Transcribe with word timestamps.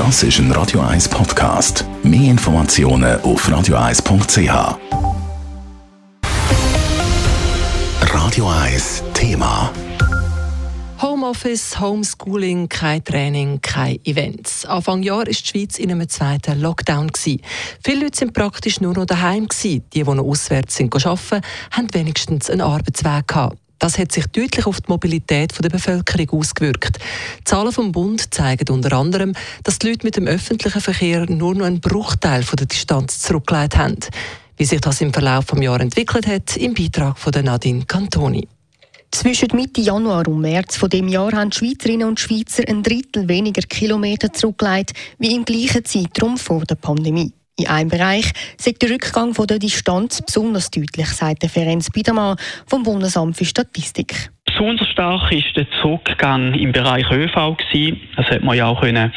Das 0.00 0.22
ist 0.22 0.38
ein 0.38 0.50
Radio 0.52 0.80
1 0.80 1.10
Podcast. 1.10 1.84
Mehr 2.02 2.30
Informationen 2.30 3.20
auf 3.20 3.46
radio1.ch. 3.46 4.78
Radio 8.00 8.48
1 8.48 9.02
Thema. 9.12 9.70
Homeoffice, 11.02 11.78
Homeschooling, 11.78 12.70
kein 12.70 13.04
Training, 13.04 13.60
keine 13.60 14.02
Events. 14.06 14.64
Anfang 14.64 15.02
Jahr 15.02 15.18
war 15.18 15.24
die 15.26 15.34
Schweiz 15.34 15.78
in 15.78 15.90
einem 15.90 16.08
zweiten 16.08 16.62
Lockdown. 16.62 17.10
Viele 17.14 18.00
Leute 18.00 18.16
sind 18.16 18.32
praktisch 18.32 18.80
nur 18.80 18.94
noch 18.94 19.04
daheim. 19.04 19.48
Die, 19.62 19.80
die 19.80 20.02
noch 20.02 20.24
auswärts 20.24 20.76
sind 20.76 20.94
arbeiten, 20.94 21.44
haben 21.72 21.92
wenigstens 21.92 22.48
einen 22.48 22.62
Arbeitsweg 22.62 23.28
gehabt. 23.28 23.58
Das 23.80 23.98
hat 23.98 24.12
sich 24.12 24.26
deutlich 24.26 24.66
auf 24.66 24.82
die 24.82 24.90
Mobilität 24.90 25.54
der 25.58 25.70
Bevölkerung 25.70 26.38
ausgewirkt. 26.38 26.98
Die 27.40 27.44
Zahlen 27.44 27.72
vom 27.72 27.92
Bund 27.92 28.32
zeigen 28.32 28.68
unter 28.68 28.92
anderem, 28.92 29.34
dass 29.64 29.78
die 29.78 29.88
Leute 29.88 30.06
mit 30.06 30.16
dem 30.16 30.26
öffentlichen 30.26 30.82
Verkehr 30.82 31.24
nur 31.28 31.54
noch 31.54 31.64
einen 31.64 31.80
Bruchteil 31.80 32.44
der 32.44 32.66
Distanz 32.66 33.20
zurückgelegt 33.20 33.78
haben. 33.78 33.96
Wie 34.58 34.66
sich 34.66 34.82
das 34.82 35.00
im 35.00 35.14
Verlauf 35.14 35.46
des 35.46 35.62
Jahres 35.62 35.80
entwickelt 35.80 36.26
hat, 36.26 36.58
im 36.58 36.74
Beitrag 36.74 37.18
von 37.18 37.32
Nadine 37.42 37.86
Cantoni. 37.86 38.46
Zwischen 39.10 39.48
Mitte 39.54 39.80
Januar 39.80 40.28
und 40.28 40.42
März 40.42 40.76
von 40.76 40.90
dem 40.90 41.08
Jahr 41.08 41.32
haben 41.32 41.48
die 41.48 41.56
Schweizerinnen 41.56 42.06
und 42.06 42.20
Schweizer 42.20 42.64
ein 42.68 42.82
Drittel 42.82 43.26
weniger 43.28 43.62
Kilometer 43.62 44.30
zurückgelegt 44.30 44.92
wie 45.18 45.34
im 45.34 45.46
gleichen 45.46 45.86
Zeitraum 45.86 46.36
vor 46.36 46.66
der 46.66 46.74
Pandemie. 46.76 47.32
In 47.60 47.66
einem 47.66 47.90
Bereich 47.90 48.32
sieht 48.56 48.80
der 48.80 48.88
Rückgang 48.88 49.34
von 49.34 49.46
der 49.46 49.58
Distanz 49.58 50.22
besonders 50.22 50.70
deutlich, 50.70 51.08
sagt 51.08 51.42
der 51.42 51.50
Ferenc 51.50 51.92
Biedermann 51.92 52.38
vom 52.66 52.82
Bundesamt 52.82 53.36
für 53.36 53.44
Statistik. 53.44 54.30
Besonders 54.46 54.88
stark 54.88 55.30
ist 55.30 55.54
der 55.54 55.66
Zurückgang 55.82 56.54
im 56.54 56.72
Bereich 56.72 57.10
ÖV 57.10 57.58
gewesen. 57.58 58.00
Das 58.16 58.30
hat 58.30 58.42
man 58.42 58.56
ja 58.56 58.66
auch 58.66 58.80
können 58.80 59.12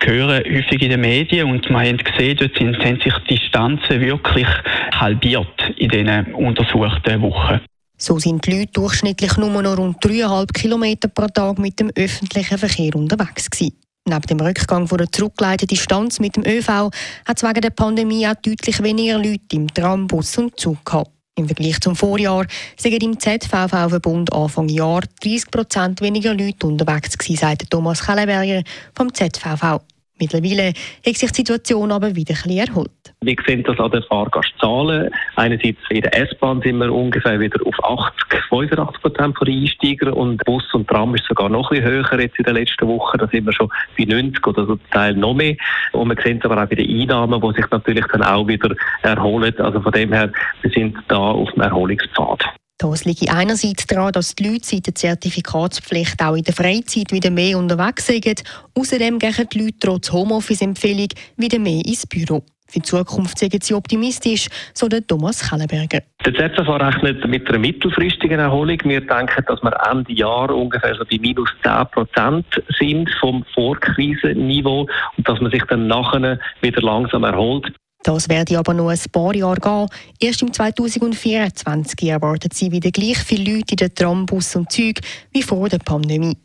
hören, 0.00 0.44
häufig 0.44 0.80
in 0.80 0.90
den 0.90 1.00
Medien. 1.00 1.50
Und 1.50 1.68
man 1.70 1.88
hat 1.88 2.04
gesehen, 2.04 2.36
dort 2.36 2.56
sind, 2.56 2.78
haben 2.78 3.00
sich 3.00 3.14
die 3.28 3.34
Distanzen 3.34 4.00
wirklich 4.00 4.46
halbiert 4.94 5.74
in 5.76 5.88
diesen 5.88 6.34
untersuchten 6.34 7.20
Wochen. 7.20 7.60
So 7.96 8.20
sind 8.20 8.46
die 8.46 8.60
Leute 8.60 8.72
durchschnittlich 8.74 9.36
nur 9.38 9.60
noch 9.60 9.76
rund 9.76 9.96
3,5 10.04 10.52
Kilometer 10.52 11.08
pro 11.08 11.26
Tag 11.26 11.58
mit 11.58 11.80
dem 11.80 11.90
öffentlichen 11.96 12.58
Verkehr 12.58 12.94
unterwegs 12.94 13.50
gewesen. 13.50 13.74
Neben 14.08 14.22
dem 14.22 14.40
Rückgang 14.40 14.88
von 14.88 14.96
der 14.96 15.12
zurückgeleiteten 15.12 15.68
Distanz 15.68 16.18
mit 16.18 16.34
dem 16.36 16.46
ÖV 16.46 16.90
hat 17.26 17.36
es 17.36 17.42
wegen 17.42 17.60
der 17.60 17.70
Pandemie 17.70 18.26
auch 18.26 18.34
deutlich 18.36 18.82
weniger 18.82 19.18
Leute 19.18 19.54
im 19.56 19.68
Tram, 19.68 20.06
Bus 20.06 20.38
und 20.38 20.58
Zug 20.58 20.82
gehabt. 20.82 21.10
Im 21.36 21.46
Vergleich 21.46 21.78
zum 21.80 21.94
Vorjahr 21.94 22.46
sind 22.76 23.02
im 23.02 23.20
ZVV-Verbund 23.20 24.32
Anfang 24.32 24.68
Jahr 24.70 25.02
30 25.22 25.50
Prozent 25.50 26.00
weniger 26.00 26.32
Leute 26.34 26.66
unterwegs 26.66 27.18
gewesen, 27.18 27.36
sagt 27.40 27.70
Thomas 27.70 28.04
Kellenberger 28.04 28.62
vom 28.94 29.12
ZVV. 29.12 29.80
Mittlerweile 30.20 30.68
hat 30.68 31.16
sich 31.16 31.30
die 31.30 31.36
Situation 31.36 31.92
aber 31.92 32.14
wieder 32.14 32.34
ein 32.34 32.42
bisschen 32.42 32.58
erholt. 32.58 32.90
Wir 33.20 33.36
sehen 33.46 33.64
das 33.64 33.78
an 33.78 33.90
den 33.90 34.02
Fahrgastzahlen. 34.02 35.10
Einerseits 35.36 35.78
in 35.90 36.02
der 36.02 36.16
S-Bahn 36.16 36.60
sind 36.62 36.78
wir 36.78 36.92
ungefähr 36.92 37.40
wieder 37.40 37.58
auf 37.66 37.74
80, 37.82 38.44
85 38.48 39.02
Prozent 39.02 39.38
von 39.38 39.48
Einsteigern 39.48 40.12
und 40.12 40.44
Bus 40.44 40.64
und 40.72 40.88
Tram 40.88 41.14
ist 41.14 41.24
sogar 41.24 41.48
noch 41.48 41.70
ein 41.70 41.80
bisschen 41.80 41.92
höher 41.92 42.20
jetzt 42.20 42.38
in 42.38 42.44
den 42.44 42.54
letzten 42.54 42.86
Wochen. 42.86 43.18
Da 43.18 43.26
sind 43.26 43.46
wir 43.46 43.52
schon 43.52 43.68
bei 43.96 44.04
90 44.04 44.46
oder 44.46 44.66
so 44.66 44.78
Teil 44.92 45.14
noch 45.14 45.34
mehr. 45.34 45.56
Und 45.92 46.08
wir 46.08 46.22
sehen 46.22 46.38
es 46.38 46.44
aber 46.44 46.62
auch 46.62 46.68
bei 46.68 46.76
den 46.76 46.88
Einnahmen, 46.88 47.40
die 47.40 47.60
sich 47.60 47.70
natürlich 47.70 48.06
dann 48.06 48.22
auch 48.22 48.46
wieder 48.46 48.74
erholen. 49.02 49.54
Also 49.58 49.80
von 49.80 49.92
dem 49.92 50.12
her, 50.12 50.30
wir 50.62 50.70
sind 50.70 50.96
da 51.08 51.18
auf 51.18 51.50
dem 51.52 51.62
Erholungspfad. 51.62 52.44
Das 52.78 53.04
liegt 53.04 53.28
einerseits 53.28 53.88
daran, 53.88 54.12
dass 54.12 54.36
die 54.36 54.44
Leute 54.44 54.64
seit 54.64 54.86
der 54.86 54.94
Zertifikatspflicht 54.94 56.22
auch 56.22 56.36
in 56.36 56.44
der 56.44 56.54
Freizeit 56.54 57.10
wieder 57.10 57.30
mehr 57.30 57.58
unterwegs 57.58 58.06
sind. 58.06 58.44
Außerdem 58.74 59.18
gehen 59.18 59.48
die 59.52 59.58
Leute 59.58 59.78
trotz 59.80 60.12
Homeoffice-Empfehlung 60.12 61.08
wieder 61.36 61.58
mehr 61.58 61.84
ins 61.84 62.06
Büro. 62.06 62.44
Für 62.70 62.78
die 62.80 62.82
Zukunft 62.82 63.38
sind 63.38 63.64
sie 63.64 63.74
optimistisch, 63.74 64.46
so 64.74 64.88
der 64.88 65.04
Thomas 65.04 65.48
Kellenberger. 65.48 66.02
Der 66.24 66.54
ZV 66.54 66.68
rechnet 66.68 67.26
mit 67.26 67.48
einer 67.48 67.58
mittelfristigen 67.58 68.38
Erholung. 68.38 68.78
Wir 68.84 69.00
denken, 69.00 69.44
dass 69.46 69.62
wir 69.62 69.72
Ende 69.90 70.12
Jahr 70.12 70.54
ungefähr 70.54 70.94
so 70.94 71.04
bei 71.10 71.18
minus 71.18 71.48
10 71.64 71.86
Prozent 71.90 72.46
sind 72.78 73.10
vom 73.18 73.44
Vorkrisenniveau 73.54 74.86
und 75.16 75.28
dass 75.28 75.40
man 75.40 75.50
sich 75.50 75.64
dann 75.64 75.88
nachher 75.88 76.38
wieder 76.60 76.82
langsam 76.82 77.24
erholt. 77.24 77.72
Das 78.02 78.28
werde 78.28 78.58
aber 78.58 78.74
noch 78.74 78.88
ein 78.88 78.98
paar 79.12 79.34
Jahre 79.34 79.60
gehen. 79.60 79.88
Erst 80.20 80.42
im 80.42 80.52
2024 80.52 82.08
erwarten 82.08 82.50
sie 82.52 82.70
wieder 82.70 82.90
gleich 82.90 83.18
viele 83.18 83.54
Leute 83.56 83.72
in 83.72 83.76
den 83.76 83.94
Tram, 83.94 84.26
Bus 84.26 84.54
und 84.56 84.70
Zügen 84.70 85.04
wie 85.32 85.42
vor 85.42 85.68
der 85.68 85.78
Pandemie. 85.78 86.36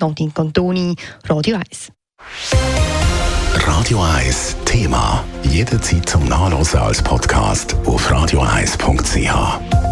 Nadine 0.00 0.32
Cantoni, 0.32 0.96
Radio 1.28 1.56
1. 1.56 1.92
Radio 3.54 4.02
1 4.02 4.56
Thema. 4.64 5.22
Jederzeit 5.44 6.08
zum 6.08 6.24
Nachlesen 6.24 6.80
als 6.80 7.02
Podcast 7.02 7.76
auf 7.84 8.10
radio1.ch. 8.10 9.91